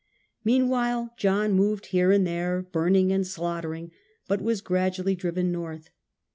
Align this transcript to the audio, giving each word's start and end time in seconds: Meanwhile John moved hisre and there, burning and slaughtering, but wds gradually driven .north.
Meanwhile 0.43 1.13
John 1.15 1.53
moved 1.53 1.91
hisre 1.91 2.11
and 2.15 2.25
there, 2.25 2.63
burning 2.63 3.11
and 3.11 3.27
slaughtering, 3.27 3.91
but 4.27 4.39
wds 4.39 4.63
gradually 4.63 5.13
driven 5.13 5.51
.north. 5.51 5.91